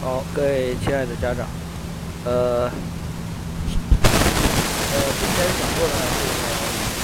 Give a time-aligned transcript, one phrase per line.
[0.00, 1.44] 好，各位亲爱的家长，
[2.24, 2.72] 呃，
[4.72, 6.40] 呃，今天讲座呢，这个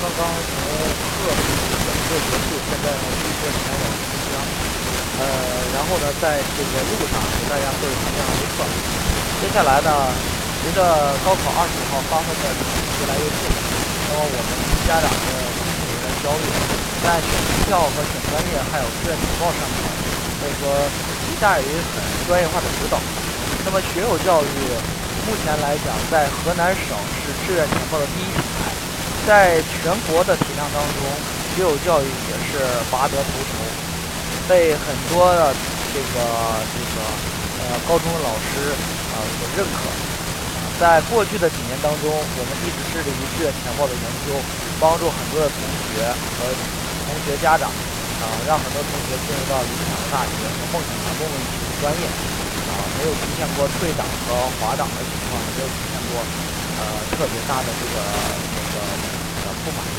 [0.00, 4.40] 刚刚从课讲课结束，现在呢立刻前往新疆，
[5.20, 5.28] 呃，
[5.76, 8.64] 然后呢，在这个路上给大家做一场这样的课。
[8.64, 9.92] 接下来呢，
[10.64, 10.80] 随着
[11.20, 13.44] 高考二十号发送的越来越近，
[14.08, 14.50] 那么我们
[14.88, 15.28] 家长的
[15.84, 16.48] 有点焦虑，
[17.04, 19.84] 在选学校和选专业还有志愿填报上面，
[20.40, 20.64] 所以说。
[21.36, 22.96] 期待于很专业化的指导。
[23.66, 24.48] 那么学友教育
[25.28, 28.72] 目前来讲，在河南省是志愿填报的第一品牌，
[29.28, 31.04] 在全国的体量当中，
[31.52, 33.52] 学友教育也是拔得头筹，
[34.48, 35.52] 被很多的
[35.92, 36.24] 这个
[36.72, 38.72] 这个呃高中的老师
[39.12, 39.92] 啊所认可。
[40.80, 44.32] 在过去的几年当中，我们一直致力于志愿填报的研究，
[44.80, 45.60] 帮助很多的同
[45.92, 46.00] 学
[46.40, 46.48] 和
[47.04, 47.68] 同学家长。
[48.20, 56.24] 啊，让很多同学进入到理想的大学和梦想的梦寐以求的专业，啊，没有出现过退档和滑档的情况，没有出现过
[56.80, 56.80] 呃
[57.12, 57.94] 特别大的这个
[58.56, 58.76] 这个
[59.44, 59.98] 呃不满意。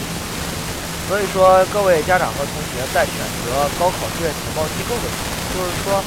[1.08, 6.03] 所以说，各位家长和同学在选择高考志愿填报机构的时候，就是说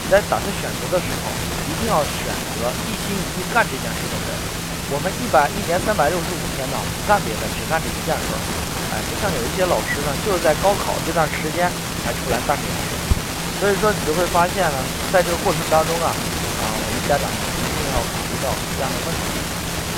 [0.00, 1.28] 你在打算选择的时候，
[1.68, 4.28] 一定要选择一心一意干这件事的人。
[4.88, 8.32] 我们一百一年三百六十五天呢，不干别的，只干这一件事。
[8.98, 11.70] 哎，就像有一些老师呢，就是在高考这段时间
[12.02, 12.98] 才出来干这件事，
[13.62, 14.78] 所以说你就会发现呢，
[15.14, 19.38] 在这个过程当中啊，啊，我们家长一定要考虑到这样的问题。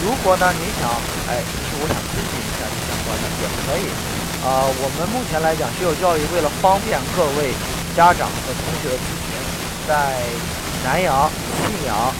[0.04, 0.84] 如果呢，你想，
[1.32, 3.88] 哎，其实我想咨询一下这相关的也可以。
[4.44, 7.56] 啊，我们目前来讲，学友教育为了方便各位
[7.96, 9.32] 家长和同学的咨询，
[9.88, 10.20] 在
[10.84, 12.12] 南阳、信阳、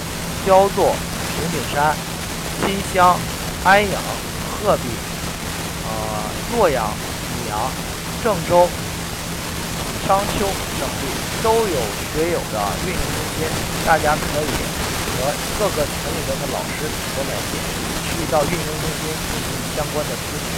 [0.48, 0.96] 焦作、
[1.36, 1.92] 平顶山、
[2.64, 3.20] 新乡、
[3.64, 4.00] 安阳、
[4.64, 4.88] 鹤壁。
[6.56, 7.54] 洛阳、沂阳、
[8.24, 8.66] 郑州、
[10.02, 11.06] 商丘等地
[11.42, 11.78] 都有
[12.10, 13.46] 学友的运营中心，
[13.86, 14.50] 大家可以
[15.14, 17.54] 和各个城里边的老师取得联系，
[18.10, 20.50] 去到运营中心进行相关的咨询。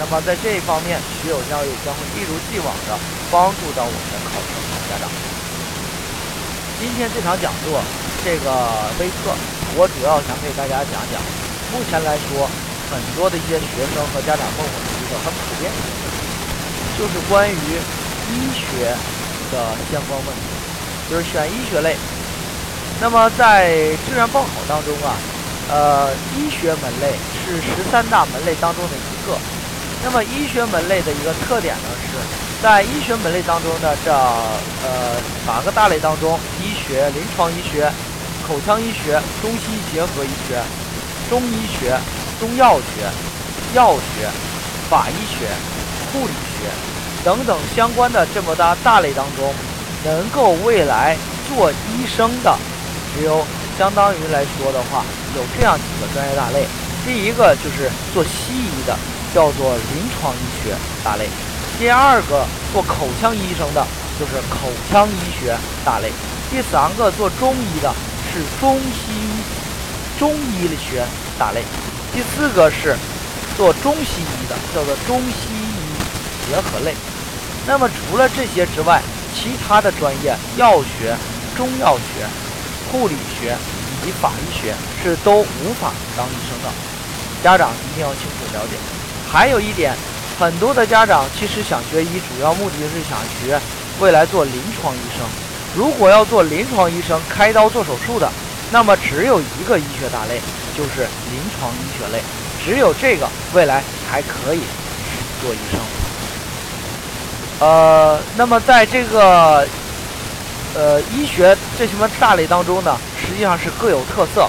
[0.00, 2.98] 那么在这一方面，学友教育将会一如既往的
[3.30, 5.06] 帮助到我们的考生和家长。
[6.80, 7.78] 今天这场讲座，
[8.24, 8.50] 这个
[8.98, 9.30] 微课，
[9.78, 11.22] 我主要想给大家讲讲，
[11.70, 12.50] 目前来说。
[12.90, 14.74] 很多的一些学生和家长问我
[15.10, 15.78] 个很普遍的，
[16.96, 17.54] 就是关于
[18.30, 18.94] 医学
[19.50, 20.46] 的相关问题，
[21.10, 21.96] 就是选医学类。
[23.00, 23.68] 那么在
[24.06, 25.18] 志愿报考当中啊，
[25.68, 29.36] 呃，医学门类是十三大门类当中的一个。
[30.04, 32.16] 那么医学门类的一个特点呢，是
[32.62, 35.16] 在医学门类当中的这呃
[35.46, 37.90] 八个大类当中，医学、临床医学、
[38.46, 40.62] 口腔医学、中西结合医学、
[41.28, 41.98] 中医学。
[42.40, 43.04] 中药学、
[43.74, 44.26] 药学、
[44.90, 45.46] 法医学、
[46.12, 46.68] 护理学
[47.24, 49.54] 等等相关的这么大大类当中，
[50.04, 51.16] 能够未来
[51.48, 52.58] 做医生的，
[53.14, 53.46] 只有
[53.78, 55.04] 相当于来说的话，
[55.36, 56.66] 有这样几个专业大类。
[57.06, 58.94] 第一个就是做西医的，
[59.32, 60.74] 叫做临床医学
[61.04, 61.26] 大类；
[61.78, 63.86] 第二个做口腔医生的，
[64.18, 66.08] 就是口腔医学大类；
[66.50, 67.94] 第三个做中医的，
[68.32, 71.04] 是中西医中医学
[71.38, 71.62] 大类。
[72.12, 72.96] 第四个是
[73.60, 76.94] 做中西医的，叫做中西医结合类。
[77.66, 79.02] 那么除了这些之外，
[79.34, 81.14] 其他的专业，药学、
[81.54, 82.24] 中药学、
[82.90, 86.70] 护理学以及法医学是都无法当医生的。
[87.44, 88.78] 家长一定要清楚了解。
[89.30, 89.94] 还有一点，
[90.38, 93.60] 很多的家长其实想学医，主要目的是想学
[94.00, 95.26] 未来做临床医生。
[95.76, 98.32] 如果要做临床医生，开刀做手术的，
[98.72, 100.40] 那么只有一个医学大类。
[100.78, 102.22] 就是临床医学类，
[102.64, 104.60] 只有这个未来还可以
[105.42, 105.80] 做医生。
[107.60, 109.66] 呃，那么在这个
[110.74, 114.48] 呃医学这些么大类当中呢，实际上是各有特色。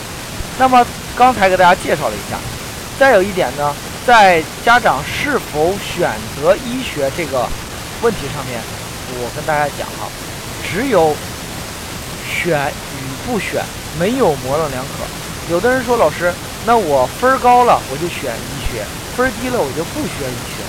[0.57, 0.85] 那么
[1.15, 2.37] 刚才给大家介绍了一下，
[2.99, 3.73] 再有一点呢，
[4.05, 7.47] 在家长是否选择医学这个
[8.01, 8.61] 问题上面，
[9.19, 10.07] 我跟大家讲哈，
[10.63, 11.15] 只有
[12.25, 13.63] 选与不选，
[13.99, 15.51] 没有模棱两可。
[15.51, 16.33] 有的人说老师，
[16.65, 18.85] 那我分高了我就选医学，
[19.17, 20.61] 分低了我就不学医学，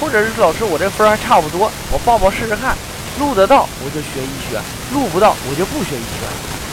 [0.00, 2.76] 或者是老师我这分还差不多，我报报试试看，
[3.18, 4.60] 录得到我就学医学，
[4.94, 6.26] 录不到我就不学医学，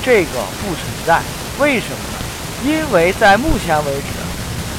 [0.06, 1.22] 这个不存在。
[1.58, 2.18] 为什么呢？
[2.64, 4.14] 因为在目前为止，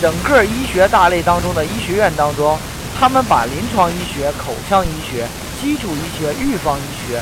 [0.01, 2.57] 整个医学大类当中的医学院当中，
[2.99, 5.27] 他们把临床医学、口腔医学、
[5.61, 7.21] 基础医学、预防医学，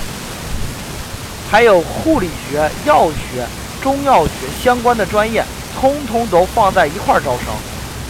[1.50, 3.46] 还有护理学、药学、
[3.82, 4.32] 中药学
[4.62, 5.43] 相关的专业。
[5.78, 7.55] 通通都放在一块儿招生，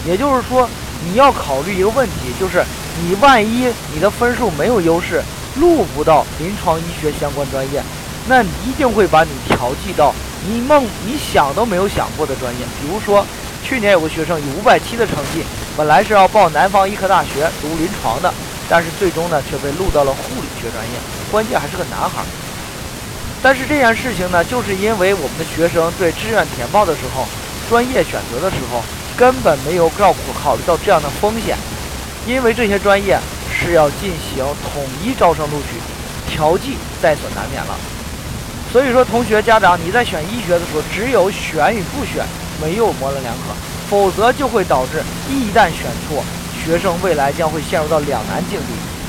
[0.06, 0.68] 也就是说，
[1.04, 2.64] 你要考虑一个问题，就是
[3.02, 5.20] 你万一你的分数没有优势，
[5.56, 7.82] 录不到临床医学相关专业，
[8.28, 10.14] 那一定会把你调剂到
[10.48, 12.60] 你梦你想都没有想过的专业。
[12.80, 13.26] 比如说，
[13.64, 15.42] 去年有个学生以五百七的成绩，
[15.76, 18.32] 本来是要报南方医科大学读临床的，
[18.68, 20.92] 但是最终呢却被录到了护理学专业，
[21.32, 22.22] 关键还是个男孩。
[23.42, 27.26] 但是这件事情呢，就是因为我们的学生对志愿填报的时候，
[27.68, 28.82] 专业选择的时候
[29.16, 31.56] 根本没有照顾考虑到这样的风险，
[32.26, 33.18] 因为这些专业
[33.50, 35.80] 是要进行统一招生录取，
[36.30, 37.76] 调剂在所难免了。
[38.72, 42.24] 所以说，同学家长，你在选医学的时候，只有选与不选，
[42.60, 43.54] 没有模棱两可，
[43.88, 46.22] 否则就会导致一旦选错，
[46.62, 48.66] 学生未来将会陷入到两难境地。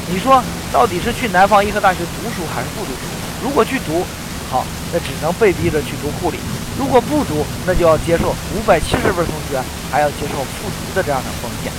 [0.10, 3.00] 你说，到底是去南方医科大学读书还是不读书？
[3.44, 4.06] 如果去读，
[4.50, 4.64] 好，
[4.94, 6.38] 那只能被逼着去读护理；
[6.78, 11.72] 如果不读，那就要接受五百七十分同学还要接受复读的这样的风险。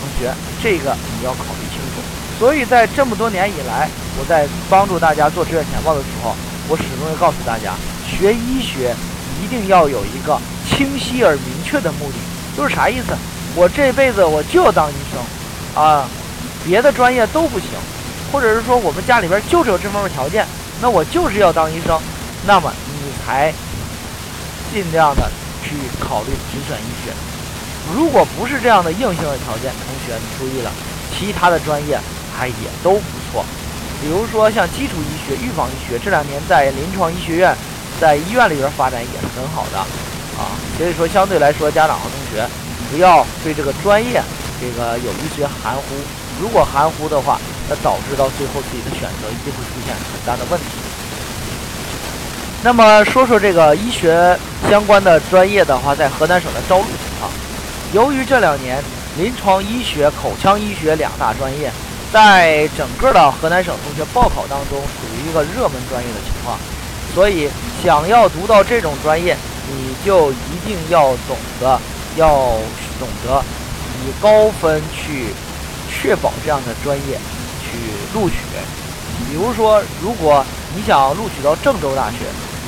[0.00, 2.02] 同学，这个你要考虑清楚。
[2.38, 6.34] 所以在这么多年以来，我在帮助大家做志愿填报的时候。
[6.68, 7.74] 我始终要告诉大家，
[8.10, 8.92] 学医学
[9.40, 10.36] 一定要有一个
[10.68, 12.18] 清晰而明确的目的，
[12.56, 13.16] 就是啥意思？
[13.54, 16.08] 我这辈子我就要当医生，啊，
[16.64, 17.68] 别的专业都不行，
[18.32, 20.44] 或者是说我们家里边就是有这方面条件，
[20.82, 22.00] 那我就是要当医生，
[22.44, 23.54] 那么你才
[24.76, 25.32] 尽量的
[25.64, 27.10] 去考虑只选医学。
[27.96, 30.70] 如果不是这样的硬性的条件，同学你注意了，
[31.16, 31.98] 其他的专业
[32.36, 33.42] 还也都不错。
[34.02, 37.56] 比如说像基础医学、预防医学，这两年在临床医学院、
[37.98, 40.52] 在医院里边发展也是很好的啊。
[40.76, 42.46] 所以说，相对来说，家长和同学
[42.90, 44.22] 不要对这个专业
[44.60, 45.80] 这个有一些含糊。
[46.38, 50.85] 如果含糊的话，那导致到最后自己的选择一定会出现很大的问题。
[52.62, 54.36] 那么说说这个医学
[54.68, 57.30] 相关的专业的话，在河南省的招录情况。
[57.92, 58.82] 由于这两年
[59.16, 61.70] 临床医学、口腔医学两大专业。
[62.12, 66.56] 在整个的河南省同学报考当中，属于一个热门专业的情况，
[67.12, 67.50] 所以
[67.82, 69.36] 想要读到这种专业，
[69.68, 71.78] 你就一定要懂得，
[72.14, 72.28] 要
[72.98, 73.42] 懂得
[74.00, 75.34] 以高分去
[75.90, 77.18] 确保这样的专业
[77.60, 77.76] 去
[78.14, 78.36] 录取。
[79.28, 80.46] 比如说，如果
[80.76, 82.18] 你想录取到郑州大学，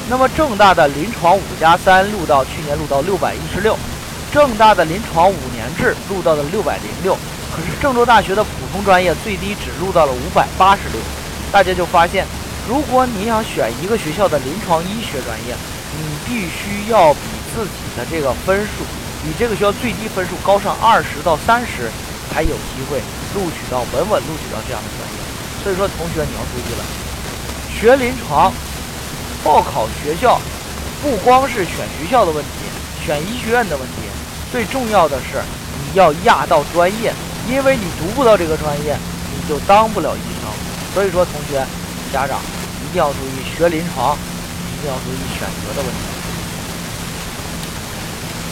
[0.08, 3.76] 那么郑大的临床五加三录到去年录到六百一十六，
[4.32, 7.14] 郑大的临床五年制录到了六百零六。
[7.52, 10.98] 可是郑州大学的普通专业最低只录到了五百八十六，
[11.52, 12.24] 大家就发现，
[12.66, 15.54] 如果你想选一个学校的临床医学专业，
[15.92, 17.20] 你必须要比
[17.54, 18.84] 自己的这个分数，
[19.22, 21.90] 比这个学校最低分数高上二十到三十，
[22.32, 23.00] 才有机会
[23.34, 25.18] 录取到稳稳录取到这样的专业。
[25.62, 26.84] 所以说，同学你要注意了，
[27.80, 28.52] 学临床
[29.44, 30.40] 报考学校，
[31.00, 32.50] 不光是选学校的问题，
[33.06, 33.94] 选医学院的问题，
[34.50, 35.40] 最重要的是
[35.84, 37.12] 你要压到专业。
[37.48, 38.94] 因为你读不到这个专业，
[39.32, 40.50] 你就当不了医生。
[40.92, 41.64] 所以说，同学、
[42.12, 42.40] 家长
[42.82, 45.98] 一定要注意学临床，一定要注意选择的问题。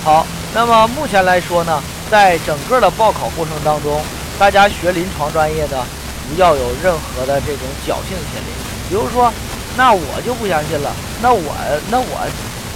[0.04, 0.24] 好，
[0.54, 4.00] 那么目前来说呢，在整个的报考过程当中，
[4.38, 5.84] 大家学临床专业的
[6.28, 8.65] 不要有任何的这种侥幸心理。
[8.88, 9.32] 比如说，
[9.76, 11.52] 那我就不相信了，那我、
[11.90, 12.26] 那我、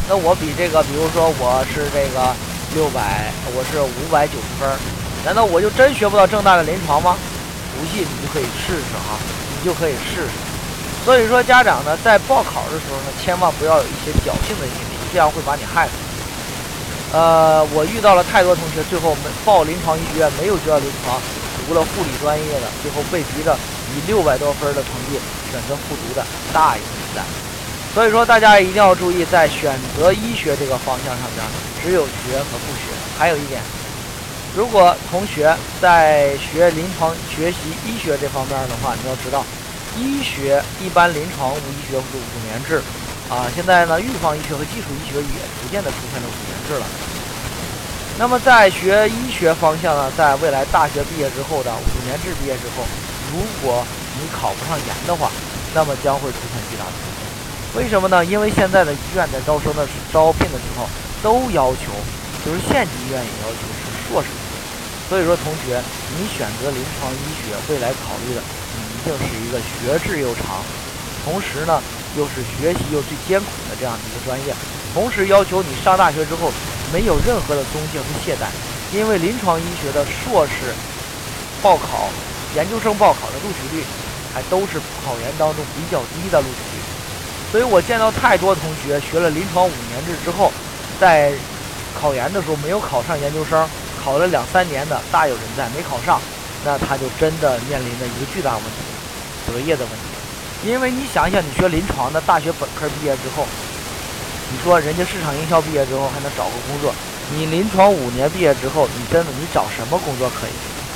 [0.09, 2.35] 那我比这个，比如说我是这个
[2.75, 4.69] 六百，我是五百九十分。
[5.25, 7.17] 难道我就真学不到正大的临床吗？
[7.77, 9.17] 不信你就可以试试哈，
[9.53, 10.33] 你就可以试试。
[11.05, 15.93] 所以说家长呢，在报考的时候呢，千万不要有一些侥幸的心理，这样会把你害死。
[17.13, 21.21] 呃，我遇到了太多同学，最后没报临床医学院，没有学到临床，
[21.71, 23.57] 除了护理专业的，最后被逼着
[23.95, 25.21] 以六百多分的成绩
[25.53, 27.23] 选择复读的，大有人在。
[27.95, 31.47] 所以说大家一定要注意，在选择医学这个方向上边，
[31.81, 32.91] 只有学和不学。
[33.17, 33.63] 还有一点。
[34.57, 39.45] 如果同学在学临床、学习医学这方面的话，你要知道，
[39.97, 42.83] 医学一般临床无医学是五年制，
[43.31, 46.87] 啊，现在呢，预防医学和基础医学也逐渐的出现了五年制了。
[48.21, 52.85] 那么在学医学方向呢，在未来大学毕业之后的五年制毕业之后，
[53.33, 53.83] 如果
[54.21, 55.33] 你考不上研的话，
[55.73, 57.81] 那么将会出现巨大的风险。
[57.81, 58.23] 为什么呢？
[58.23, 60.85] 因为现在的医院在招生的招聘的时候
[61.25, 61.97] 都要求，
[62.45, 64.29] 就是县级医院也要求是硕士。
[65.09, 65.81] 所以说，同学，
[66.13, 68.43] 你选择临床医学，未来考虑的
[68.77, 70.61] 你一定是一个学制又长，
[71.25, 71.81] 同时呢
[72.21, 74.53] 又是学习又最艰苦的这样的一个专业。
[74.93, 76.53] 同时要求你上大学之后
[76.93, 78.47] 没有任何的松懈和懈怠，
[78.93, 80.75] 因为临床医学的硕士
[81.63, 82.09] 报考、
[82.55, 83.85] 研究生报考的录取率
[84.35, 86.83] 还都是考研当中比较低的录取率。
[87.51, 90.53] 所以我见到太多同学学了临床五年制之后，
[91.01, 91.33] 在
[92.01, 93.69] 考研的时候没有考上研究生。
[94.03, 96.19] 考了两三年的大有人在，没考上，
[96.65, 98.81] 那他就真的面临着一个巨大问题，
[99.47, 100.71] 择业的问题。
[100.71, 103.45] 因为你想想，你学临床的，大学本科毕业之后，
[104.53, 106.93] 你说人家市场营销毕业之后还能找个工作，
[107.35, 110.53] 你临床五年毕业之后，你真的你找什么工作可以？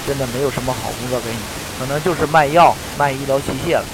[0.06, 1.38] 真的没有什么好工作给你，
[1.78, 3.84] 可能就是卖药、卖医疗器械了。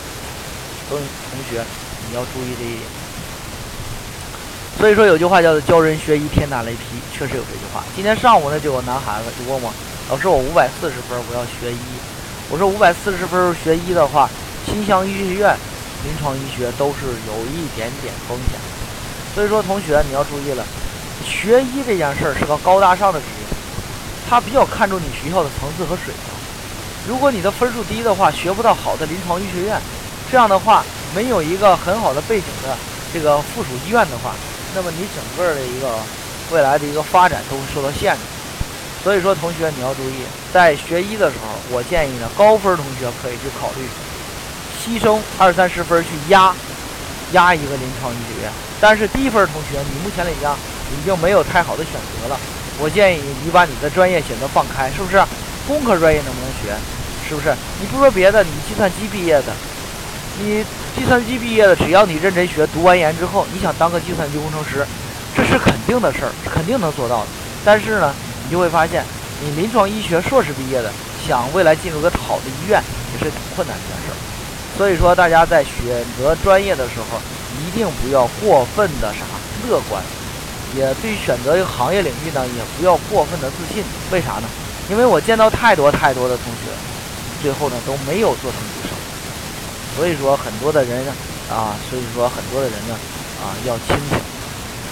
[0.88, 1.62] 所以同学，
[2.08, 2.82] 你要注意这一点。
[4.76, 7.84] 所以说有句话叫做“教人学医，天打雷劈”，确实有这句话。
[7.94, 9.72] 今天上午呢，就有男孩子就问我
[10.10, 11.78] ：“老师，我五百四十分，我要学医。”
[12.50, 14.28] 我说：“五百四十分学医的话，
[14.66, 15.54] 新乡医学院
[16.02, 18.58] 临床医学都是有一点点风险。
[19.34, 20.64] 所以说，同学你要注意了，
[21.24, 23.46] 学医这件事儿是个高大上的职业。”
[24.28, 26.22] 他比较看重你学校的层次和水平。
[27.08, 29.80] 如果你的分数低的话，学不到好的临床医学院，
[30.30, 30.84] 这样的话
[31.14, 32.76] 没有一个很好的背景的
[33.12, 34.30] 这个附属医院的话，
[34.72, 35.98] 那么你整个的一个
[36.52, 38.20] 未来的一个发展都会受到限制。
[39.02, 40.22] 所以说，同学你要注意，
[40.52, 43.88] 在学医的时候，我建议呢，高分同学可以去考虑
[44.78, 46.54] 牺牲二三十分去压
[47.32, 50.56] 压一个临床医学院，但是低分同学，你目前来讲
[50.92, 52.38] 已经没有太好的选择了。
[52.78, 55.22] 我建议你把你的专业选择放开，是不是？
[55.68, 56.74] 工科专业能不能学？
[57.28, 57.54] 是不是？
[57.80, 59.52] 你不说别的，你计算机毕业的，
[60.40, 60.64] 你
[60.96, 64.84] 计算机毕业的，只要你认真学，读完研之后，你想当个计算机工程师，
[65.36, 67.26] 这是肯定的事儿，肯定能做到的。
[67.64, 68.12] 但是呢，
[68.44, 69.04] 你就会发现，
[69.40, 70.90] 你临床医学硕士毕业的，
[71.28, 72.82] 想未来进入个好的医院，
[73.12, 74.29] 也是挺困难的一件事儿。
[74.80, 77.20] 所以说，大家在选择专业的时候，
[77.60, 79.20] 一定不要过分的啥
[79.68, 80.02] 乐观。
[80.74, 83.84] 也对于选择一个行业领域呢，也不要过分的自信。
[84.10, 84.48] 为啥呢？
[84.88, 86.72] 因为我见到太多太多的同学，
[87.42, 88.96] 最后呢都没有做成医生。
[89.98, 91.12] 所以说很多的人呢
[91.52, 92.96] 啊，所以说很多的人呢
[93.44, 94.18] 啊要清醒，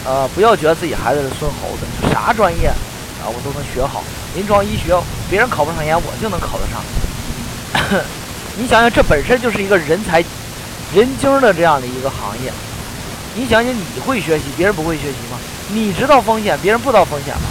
[0.04, 4.04] 呃不要觉得自己孩子是孙猴子，啥专业啊我都能学好。
[4.37, 4.95] 临床医学
[5.30, 8.04] 别人考不上研，我就能考得上。
[8.61, 10.19] 你想想，这本身就是一个人才
[10.93, 12.53] 人精的这样的一个行业。
[13.37, 15.38] 你想想，你会学习，别人不会学习吗？
[15.69, 17.43] 你知道风险，别人不知道风险吗？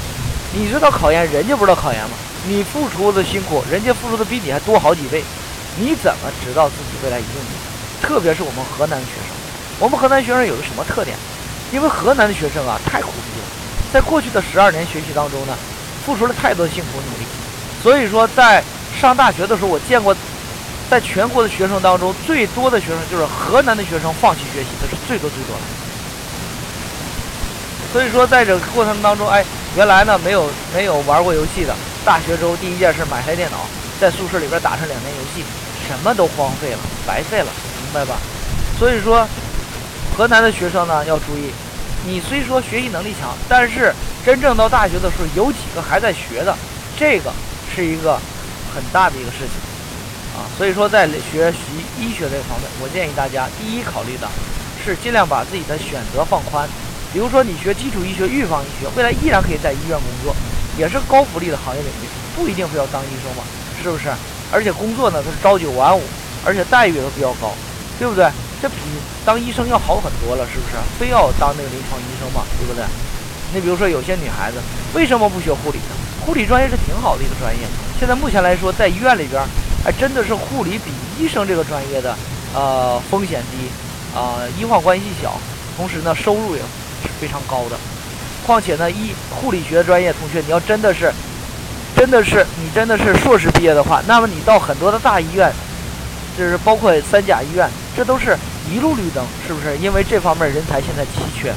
[0.51, 2.09] 你知道考研，人家不知道考研吗？
[2.45, 5.23] 你付出的辛苦，人家付出的比你还多好几倍，
[5.79, 8.01] 你怎么知道自己未来一定赢？
[8.01, 9.31] 特别是我们河南学生，
[9.79, 11.15] 我们河南学生有个什么特点？
[11.71, 13.47] 因为河南的学生啊太苦逼了，
[13.93, 15.55] 在过去的十二年学习当中呢，
[16.05, 17.25] 付出了太多的辛苦努力，
[17.81, 18.61] 所以说在
[18.99, 20.13] 上大学的时候，我见过，
[20.89, 25.61] 在全国的学生当中最多的学生就是河南的学生放弃学习的是最多最多的。
[27.91, 29.43] 所以说，在这个过程当中，哎，
[29.75, 31.73] 原来呢没有没有玩过游戏的，
[32.05, 33.57] 大学之后第一件事买台电脑，
[33.99, 35.43] 在宿舍里边打上两年游戏，
[35.87, 37.47] 什么都荒废了，白费了，
[37.81, 38.17] 明白吧？
[38.77, 39.27] 所以说，
[40.15, 41.49] 河南的学生呢要注意，
[42.05, 43.93] 你虽说学习能力强，但是
[44.25, 46.55] 真正到大学的时候，有几个还在学的，
[46.97, 47.31] 这个
[47.73, 48.19] 是一个
[48.75, 49.49] 很大的一个事情
[50.37, 50.45] 啊。
[50.57, 54.27] 所以说，在学习医学这个方面，我建议大家第一考虑的
[54.85, 56.69] 是尽量把自己的选择放宽。
[57.11, 60.35] 比如说，你学基础医学、预防医学，未来依然可以在医院工作，
[60.77, 63.41] 也是高福利的行业领域，不一定非要当医生嘛，
[63.81, 64.11] 是不是？
[64.51, 66.01] 而且工作呢，它是朝九晚五，
[66.45, 67.51] 而且待遇都比较高，
[67.97, 68.29] 对不对？
[68.61, 68.75] 这比
[69.23, 70.75] 当医生要好很多了，是不是？
[70.99, 72.83] 非要当那个临床医生嘛，对不对？
[73.53, 74.57] 你比如说，有些女孩子
[74.93, 75.95] 为什么不学护理呢？
[76.25, 77.61] 护理专业是挺好的一个专业，
[77.99, 79.41] 现在目前来说，在医院里边，
[79.87, 82.13] 还真的是护理比医生这个专业的，
[82.53, 83.69] 呃，风险低，
[84.13, 85.39] 啊，医患关系小，
[85.77, 86.61] 同时呢，收入也。
[86.99, 87.77] 是非常高的，
[88.43, 91.13] 况且呢，医护理学专业同学，你要真的是，
[91.95, 95.53] 真的是你真的是硕士毕业的话，那么你到很多的大医院，
[96.35, 98.35] 就是包括三甲医院，这都是
[98.67, 99.77] 一路绿灯，是不是？
[99.77, 101.53] 因为这方面人才现在稀缺，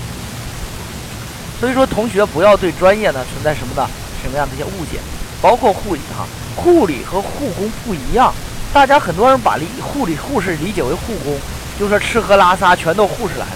[1.59, 3.89] 所以说同学不要对专业呢存在什么的
[4.23, 5.01] 什么样的一些误解，
[5.41, 8.33] 包括护理哈，护理和护工不一样，
[8.73, 11.39] 大家很多人把理护理护士理解为护工，
[11.79, 13.47] 就说吃喝拉撒全都护士来。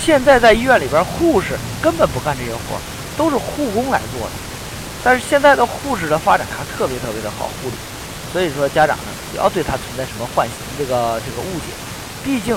[0.00, 2.78] 现在在医院里边，护士根本不干这些活，
[3.16, 4.32] 都是护工来做的。
[5.04, 7.74] 但是现在的护士的发展还特别特别的好，护理。
[8.32, 11.74] 所以说家长呢，不要对他存在什么幻这个这个误解。
[12.24, 12.56] 毕竟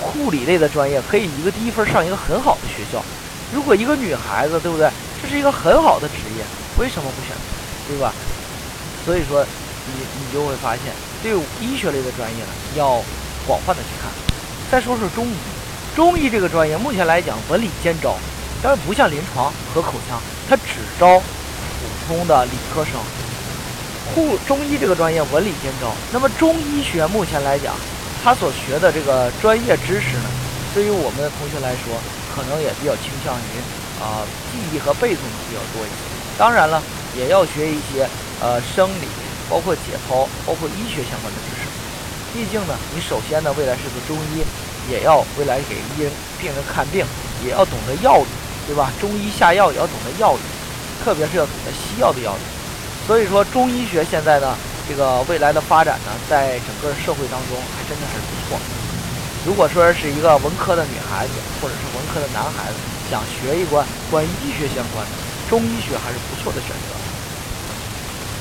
[0.00, 3.02] 护理类的专业可以一个低分上一个很好的学校。
[3.52, 4.90] 如果一个女孩子，对不对？
[5.22, 6.44] 这是一个很好的职业，
[6.78, 7.63] 为什么不选择？
[7.88, 8.12] 对吧？
[9.04, 9.44] 所以说
[9.86, 13.02] 你你就会发现，对医学类的专业呢，要
[13.46, 14.10] 广泛的去看。
[14.70, 15.34] 再说说中医。
[15.94, 18.16] 中医这个专业目前来讲文理兼招，
[18.60, 22.94] 当然不像临床和口腔，它只招普通的理科生。
[24.12, 27.74] 护中医这个专业文理兼招，那么中医学目前来讲，
[28.24, 30.24] 他所学的这个专业知识呢，
[30.74, 31.94] 对于我们的同学来说，
[32.34, 35.96] 可能也比较倾向于啊记忆和背诵比较多一些。
[36.36, 36.82] 当然了，
[37.16, 38.08] 也要学一些
[38.40, 39.06] 呃生理，
[39.48, 41.68] 包括解剖，包括医学相关的知识。
[42.32, 44.42] 毕竟呢，你首先呢，未来是个中医，
[44.90, 47.06] 也要未来给医人病人看病，
[47.44, 48.26] 也要懂得药理，
[48.66, 48.90] 对吧？
[49.00, 50.40] 中医下药也要懂得药理，
[51.04, 52.42] 特别是要懂得西药的药理。
[53.06, 54.56] 所以说，中医学现在呢，
[54.88, 58.58] 这个未来的发展呢，在整个社会当中还真的是不错。
[59.46, 62.76] 如果说是一个文科的女孩子，或者是文科的男孩子，
[63.10, 65.12] 想学一关关于医学相关的，
[65.48, 67.03] 中医学还是不错的选择。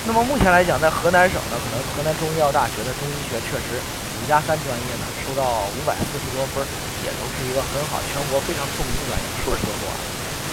[0.06, 6.60] 那么目前来讲，在河南省呢，可能河南中医药大学的中医学确实五加三专业呢，收到五百四十多分，
[7.08, 9.96] 也都是一个很好、全国非常出名的专业，硕士都做完，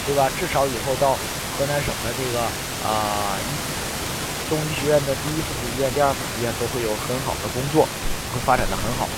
[0.06, 0.30] 对吧？
[0.38, 1.18] 至少以后到
[1.58, 2.38] 河南省的这个
[2.86, 3.34] 啊
[4.46, 7.82] 中医学院的第一附属医院、第二附属医院都会有很好的工作，
[8.30, 9.10] 会发展的很好。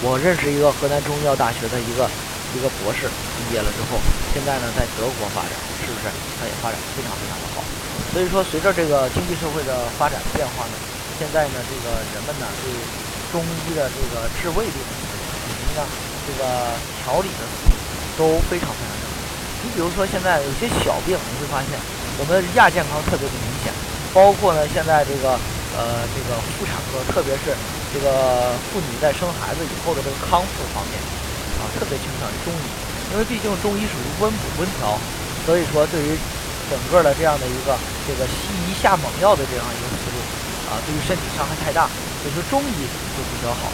[0.00, 2.08] 我认识一个河南中医药大学的一个
[2.56, 4.00] 一个博士，毕业了之后，
[4.32, 5.52] 现在呢在德国发展，
[5.84, 6.08] 是不是？
[6.40, 7.60] 他也发展非常非常的好。
[8.14, 10.78] 所以说，随着这个经济社会的发展变化呢，
[11.18, 12.70] 现在呢，这个人们呢对
[13.34, 15.82] 中医的这个治胃病以及呢
[16.22, 16.46] 这个
[17.02, 17.74] 调理的思路
[18.14, 19.04] 都非常非常正。
[19.66, 21.74] 你比如说，现在有些小病，你会发现
[22.14, 23.74] 我们亚健康特别的明显，
[24.14, 25.34] 包括呢现在这个
[25.74, 27.50] 呃这个妇产科，特别是
[27.90, 31.02] 这个妇女在生孩子以后的这个康复方面
[31.58, 32.66] 啊，特别倾向于中医，
[33.10, 35.02] 因为毕竟中医属于温补温调，
[35.42, 36.14] 所以说对于。
[36.70, 40.16] 整个的这样的一个这个西医下猛药的这样一个思路
[40.68, 41.88] 啊，对于身体伤害太大，
[42.22, 42.74] 所以说中医
[43.16, 43.72] 就比较好。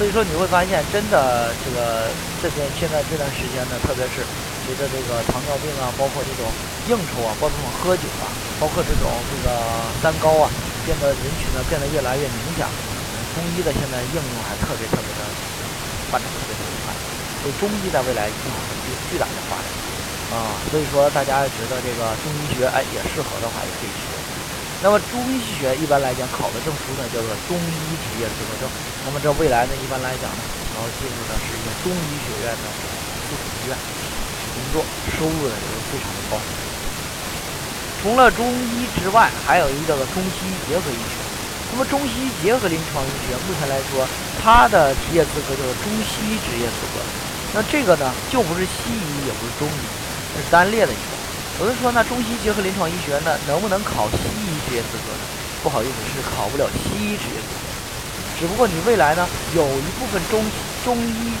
[0.00, 2.08] 所以说你会发现，真的这个
[2.40, 4.24] 这边现在这段时间呢，特别是
[4.64, 6.48] 随着这个糖尿病啊，包括这种
[6.88, 8.24] 应酬啊，包括这种喝酒啊，
[8.56, 9.60] 包括这种这个
[10.00, 10.48] 三高啊，
[10.88, 12.64] 变得人群呢变得越来越明显。
[13.36, 15.20] 中医的现在应用还特别特别的
[16.08, 16.96] 发展特别特别快，
[17.44, 18.58] 所以中医在未来一定会
[18.88, 19.89] 有巨大的发展。
[20.30, 24.06] 啊，所以说大家觉得这个中医学，哎，也适合的话，也可以学。
[24.82, 28.70] 那么中医学一般来讲考的证书呢，叫做中医职业资格证。
[29.04, 30.40] 那么这未来呢，一般来讲呢，
[30.72, 32.64] 然后进入的是一个中医学院的
[33.26, 34.86] 附属医院去工作，
[35.18, 36.38] 收入呢也是非常的高。
[38.00, 41.18] 除了中医之外，还有一个叫做中西医结合医学。
[41.72, 44.06] 那么中西医结合临床医学，目前来说，
[44.40, 47.02] 它的职业资格叫做中西医职业资格。
[47.52, 49.82] 那这个呢，就不是西医，也不是中医。
[50.36, 51.12] 是单列的一个。
[51.60, 55.24] 有人说，那中西结合临床医学呢，能不能考西医职业资格呢？
[55.62, 57.64] 不好意思，是考不了西医职业资格。
[58.40, 60.40] 只不过你未来呢，有一部分中
[60.84, 61.36] 中医，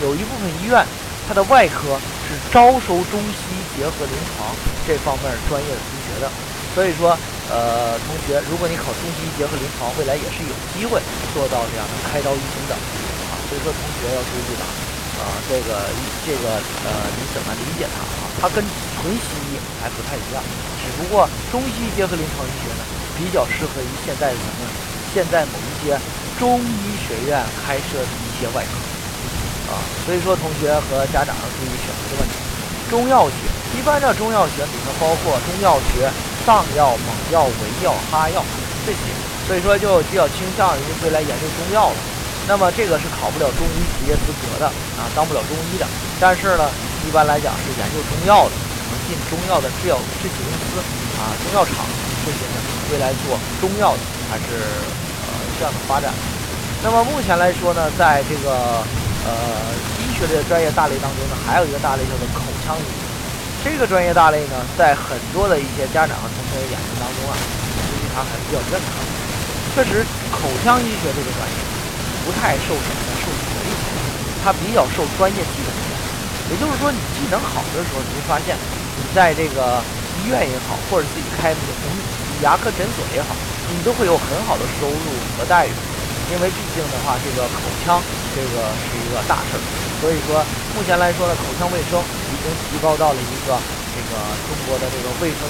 [0.00, 0.86] 有一部分医院，
[1.26, 4.54] 它的外科是招收中西结合临床
[4.86, 6.30] 这方面专业的同学的。
[6.74, 7.18] 所以说，
[7.50, 11.02] 呃，同学，如果你考中西结合临床，未来也是有机会
[11.34, 13.34] 做到这样的开刀医生的啊。
[13.50, 14.62] 所以说，同学要注意了。
[15.14, 15.78] 啊，这个
[16.26, 18.26] 这个呃，你怎么理解它啊？
[18.44, 20.44] 它跟纯西医还不太一样，
[20.76, 22.84] 只不过中西医结合临床医学呢，
[23.16, 24.68] 比较适合于现在什么？
[25.16, 25.96] 现在某一些
[26.36, 29.80] 中医学院开设的一些外科啊。
[30.04, 32.36] 所以说，同学和家长要注意选择的问题。
[32.92, 36.12] 中药学一般的中药学里面包括中药学、
[36.44, 38.44] 上药、蒙药、维药、哈药
[38.84, 39.08] 这些，
[39.48, 41.96] 所以说就比较倾向于未来研究中药了。
[42.46, 44.66] 那么这个是考不了中医职业资格的
[45.00, 45.88] 啊，当不了中医的。
[46.20, 46.68] 但是呢，
[47.06, 50.80] 一般来讲是研究中药的，可能进中药的制药制剂公司
[51.20, 51.84] 啊、中药厂
[52.24, 52.56] 这些呢，
[52.90, 56.12] 未来做中药的还是呃这样的发展。
[56.82, 58.82] 那么目前来说呢，在这个
[59.24, 59.32] 呃
[60.02, 63.02] 医学的专业大类当中呢，还有一个大类叫做口腔医学。
[63.62, 67.32] 这个专业大类呢，在很多的一些家长和同学的眼睛当中啊，
[67.88, 69.08] 实际上还是比较认可的。
[69.74, 71.56] 确实，口腔医学这个专业。
[72.24, 73.12] 不太受什么呢？
[73.20, 73.70] 受学历，
[74.42, 75.73] 它比较受专业技能。
[76.50, 78.52] 也就是说，你技能好的时候，你会发现，
[79.00, 79.80] 你在这个
[80.20, 81.70] 医院也好，或者自己开那个
[82.44, 83.32] 牙科诊所也好，
[83.72, 85.06] 你都会有很好的收入
[85.38, 85.72] 和待遇。
[86.32, 88.00] 因为毕竟的话，这个口腔
[88.36, 89.62] 这个是一个大事儿。
[90.00, 90.40] 所以说，
[90.76, 93.56] 目前来说呢，口腔卫生已经提高到了一个
[93.92, 94.12] 这个
[94.44, 95.40] 中国的这个卫生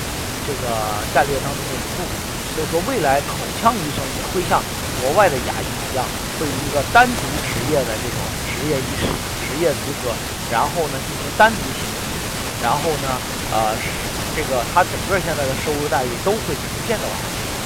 [0.46, 0.66] 这个
[1.14, 2.10] 战略当中的一部分。
[2.54, 4.62] 所以说，未来口腔医生也会像
[5.02, 6.06] 国外的牙医一样。
[6.34, 9.06] 会一个单独职业的这种职业医师
[9.46, 10.10] 职业资格，
[10.54, 12.06] 然后呢进行单独行医，
[12.62, 13.18] 然后呢，
[13.50, 13.74] 呃，
[14.38, 17.58] 这个他整个现在的收入待遇都会逐渐的往上提升。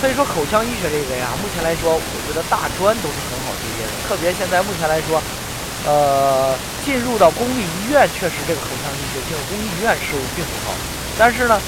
[0.00, 5.20] 所以说口腔医学这个呀，目前来说，我觉得大专都是很好就业的，特别现在目前来说，
[5.84, 10.72] 呃，进入到公立医院，确实这个口腔医学进入公立医院收入并不高，
[11.20, 11.60] 但是呢，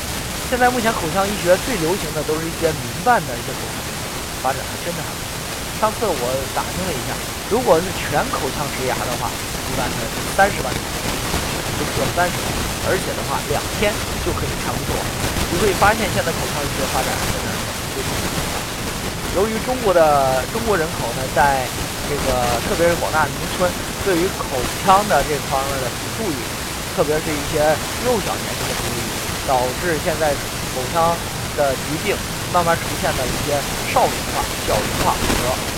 [0.49, 4.01] 现在目前口腔医学最流行的都是一些民办的一些口腔医院，
[4.41, 5.34] 发展还真的还不错。
[5.85, 6.25] 上次我
[6.57, 7.13] 打听了一下，
[7.53, 9.29] 如果是全口腔植牙的话，
[9.69, 12.49] 一般呢是三十万，就需要三十万，
[12.89, 13.93] 而且的话两天
[14.25, 15.05] 就可以全部做完。
[15.53, 17.53] 你会发现现在口腔医学发展真的
[17.93, 18.33] 非常快。
[19.37, 21.69] 由于中国的中国人口呢，在
[22.09, 22.33] 这个
[22.65, 23.69] 特别是广大农村，
[24.09, 26.41] 对于口腔的这方面的不注意，
[26.97, 27.61] 特别是一些
[28.09, 29.05] 幼小年龄的不注意，
[29.45, 30.33] 导致现在
[30.73, 31.13] 口腔
[31.61, 32.17] 的疾病
[32.57, 33.53] 慢慢出现了一些
[33.93, 35.74] 少龄化、小龄化和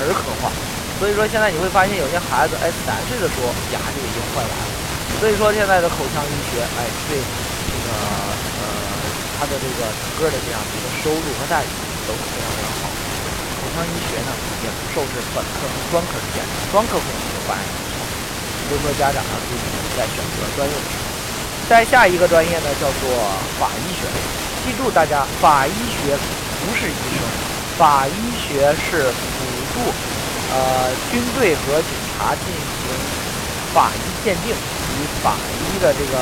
[0.00, 0.50] 儿科化。
[0.98, 4.72] 所以说现在你会发现有些孩子，哎，三岁的时候牙就已经坏完了。
[5.20, 7.88] 所以说现在的口腔医学，哎，对这个
[8.58, 8.64] 呃
[9.38, 11.70] 他的这个整个的这样的一个收入和待遇
[12.06, 12.82] 都是非常非常好。
[13.58, 14.30] 口腔医学呢
[14.62, 17.74] 也不受是本科和专科之间，专科会有发展的
[18.64, 19.64] 所以说家长呢自己
[19.98, 21.04] 在选择专业的时候，
[21.68, 23.10] 再下一个专业呢叫做
[23.58, 24.06] 法医学。
[24.64, 26.16] 记住大家，法医学
[26.64, 27.20] 不是医生，
[27.76, 29.12] 法医学是
[29.74, 29.90] 辅助。
[30.54, 32.86] 呃，军队和警察进行
[33.74, 36.14] 法医鉴定与法医的这个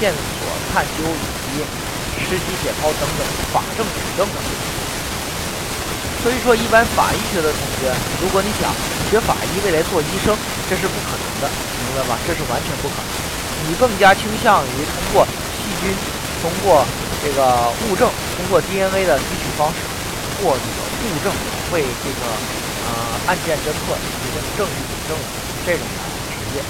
[0.00, 1.60] 线索探究以及
[2.24, 3.20] 尸体解剖等等
[3.52, 4.40] 法证取证的。
[6.22, 8.72] 所以说，一般法医学的同学，如果你想
[9.10, 10.32] 学法医未来做医生，
[10.70, 11.50] 这是不可能的，
[11.84, 12.16] 明白吧？
[12.24, 13.68] 这是完全不可能。
[13.68, 15.28] 你更加倾向于通过
[15.60, 15.92] 细菌、
[16.40, 16.86] 通过
[17.20, 19.84] 这个物证、通过 DNA 的提取方式
[20.40, 20.64] 或者
[21.04, 21.30] 物证
[21.70, 22.63] 为这个。
[22.94, 25.18] 呃，案件侦破进行证据举证
[25.66, 25.82] 这种
[26.30, 26.62] 职业，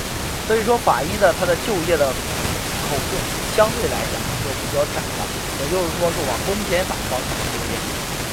[0.48, 3.20] 所以说法医的他的就业的口径
[3.52, 5.20] 相对来讲就比较窄了，
[5.60, 7.76] 也就是说是往公检法方向就业。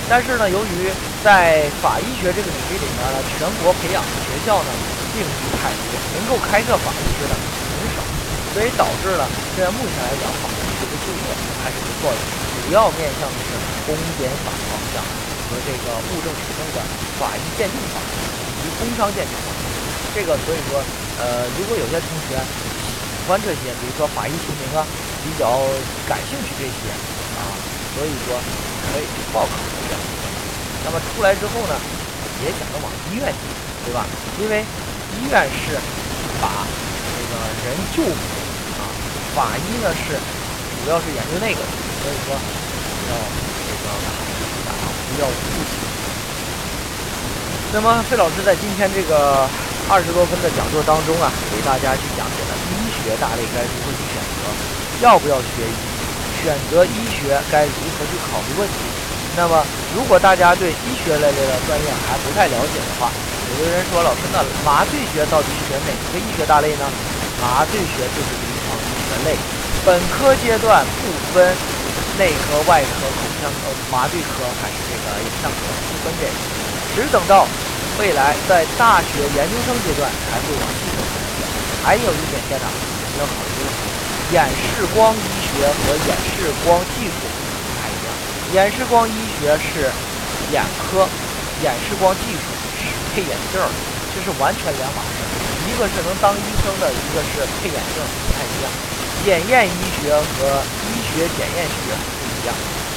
[0.08, 0.88] 但是呢，由于
[1.20, 4.70] 在法医学这个领域里面呢，全国培养的学校呢
[5.12, 8.00] 并不太多，能够开设法医师的很少，
[8.56, 9.28] 所以导致了
[9.60, 11.28] 现在目前来讲，法医师的就业
[11.60, 12.20] 还是不错的，
[12.64, 13.52] 主要面向的是
[13.84, 15.04] 公检法方向。
[15.52, 16.80] 和这个物证取证的
[17.20, 19.52] 法医鉴定法以及工伤鉴定法，
[20.16, 20.80] 这个所以说，
[21.20, 24.88] 呃，如果有些同学喜欢这些，比如说法医提名啊，
[25.20, 25.60] 比较
[26.08, 26.96] 感兴趣这些
[27.36, 27.52] 啊，
[27.92, 28.40] 所以说
[28.88, 30.00] 可以去报考这个。
[30.88, 31.76] 那么出来之后呢，
[32.40, 33.44] 也想着往医院进，
[33.84, 34.08] 对吧？
[34.40, 34.64] 因为
[35.20, 35.76] 医院是
[36.40, 36.64] 把
[37.12, 37.34] 这个
[37.68, 38.24] 人救活
[38.80, 38.88] 啊，
[39.36, 42.40] 法医呢是主要是研究那个，所以说
[43.12, 43.51] 要。
[45.20, 45.76] 要不起。
[47.74, 49.48] 那么费老师在今天这个
[49.88, 54.44] 二十多分的讲座当中啊，给大家去讲解了医学大类该如何去选择，
[55.00, 55.80] 要不要学医，
[56.44, 58.76] 选择医学该如何去考虑问题。
[59.40, 59.64] 那么
[59.96, 63.08] 如果大家对医学类的专业还不太了解的话，
[63.56, 66.84] 有的人说老师，那麻醉学到底选哪个医学大类呢？
[67.40, 69.40] 麻醉学就是临床医学类，
[69.86, 71.56] 本科阶段不分。
[72.18, 76.34] 内科、外科、口腔科、麻醉科还是这个影像科，不分这个，
[76.94, 77.48] 只等到
[77.98, 81.48] 未来在大学研究生阶段才会往系统方向选。
[81.84, 82.68] 还有一点，家长
[83.18, 88.08] 要考虑的是，眼视光医学和眼视光技术不太一样。
[88.54, 89.90] 眼视光医学是
[90.52, 91.08] 眼科，
[91.64, 92.46] 眼视光技术
[92.78, 93.68] 是配眼镜儿，
[94.14, 95.24] 这是完全两码事。
[95.66, 98.70] 一个是能当医生的，一个是配眼镜，不太一样。
[99.24, 102.56] 检验医学和医学检验学不一样，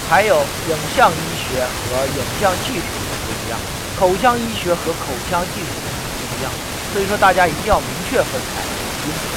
[0.08, 2.88] 还有影像医学和影像技术
[3.24, 3.58] 不一样，
[3.98, 6.50] 口腔医学和口腔技术不一样，
[6.92, 8.64] 所以说大家一定要明确分开，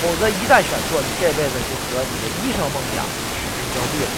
[0.01, 3.03] 否则一旦选错，你这辈子就和你的医生梦想
[3.35, 4.09] 失之交臂了。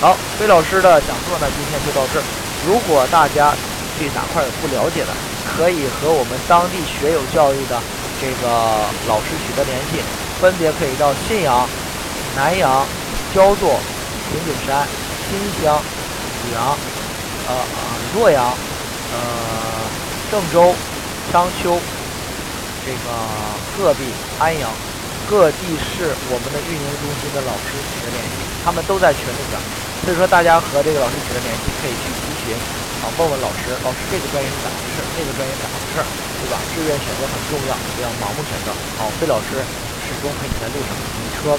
[0.00, 2.24] 好，魏老师的讲座呢，今天就到这儿。
[2.66, 3.54] 如果大家
[3.98, 5.12] 对哪块有不了解的，
[5.44, 7.80] 可以和我们当地学友教育的
[8.20, 8.48] 这个
[9.06, 10.00] 老师取得联系，
[10.40, 11.68] 分别可以到信阳、
[12.36, 12.86] 南阳、
[13.34, 13.80] 焦作。
[14.26, 14.82] 平顶山、
[15.30, 16.74] 新乡、濮阳、
[17.46, 17.78] 呃呃
[18.18, 18.42] 洛阳、
[19.14, 19.16] 呃
[20.26, 20.74] 郑州、
[21.30, 21.78] 商丘、
[22.82, 23.06] 这个
[23.70, 24.10] 鹤壁、
[24.42, 24.66] 安阳
[25.30, 29.54] 各地市我们的运营中心的老师取得联系，他们都在群里边，
[30.02, 32.50] 所以说大家和这个老师取得联系，可以去咨询
[33.06, 36.02] 啊，问问老师，老师这个专业是咋回事，那个专业咋回事，
[36.42, 36.58] 对吧？
[36.74, 38.74] 志愿选择很重要，不要盲目选择。
[38.98, 39.62] 好，费老师
[40.02, 41.54] 始终陪你在路上，你车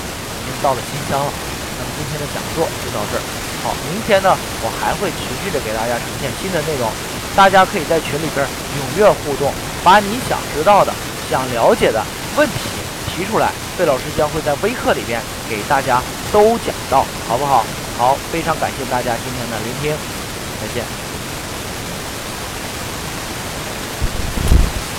[0.61, 1.29] 到了新乡了。
[1.77, 3.21] 那么今天的讲座就到这儿。
[3.63, 6.89] 好，明天呢，我还会持续的给大家呈现新的内容，
[7.35, 10.93] 大家可以在群里边踊跃互动，把你想知道的、
[11.29, 12.03] 想了解的
[12.35, 12.53] 问题
[13.09, 17.65] 提出来，费老师将会在微课里边给大家都讲到，好不好？
[17.97, 19.97] 好，非常感谢大家今天的聆听，
[20.61, 21.06] 再见。